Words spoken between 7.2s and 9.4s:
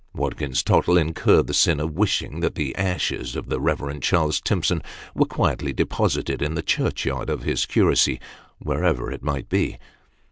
of his curacy, wherever it